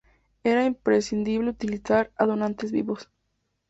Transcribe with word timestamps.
Era 0.43 0.65
imprescindible 0.65 1.51
utilizar 1.51 2.11
a 2.15 2.25
donantes 2.25 2.71
vivos. 2.71 3.11